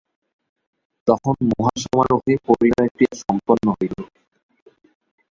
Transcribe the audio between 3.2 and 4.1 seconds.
সম্পন্ন হইত।